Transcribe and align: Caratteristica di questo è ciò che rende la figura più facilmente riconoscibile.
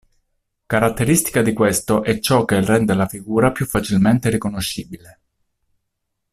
Caratteristica 0.67 1.43
di 1.43 1.53
questo 1.53 2.03
è 2.03 2.19
ciò 2.19 2.43
che 2.43 2.59
rende 2.65 2.95
la 2.95 3.05
figura 3.05 3.51
più 3.51 3.67
facilmente 3.67 4.31
riconoscibile. 4.31 5.19